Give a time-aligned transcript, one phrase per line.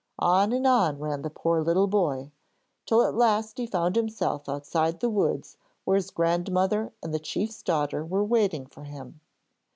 [0.17, 2.31] On and on ran the poor little boy,
[2.87, 7.61] till at last he found himself outside the woods where his grandmother and the chief's
[7.61, 9.19] daughter were waiting for him.